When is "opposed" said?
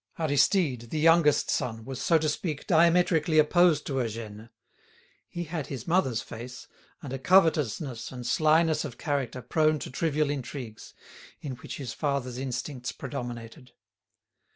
3.37-3.85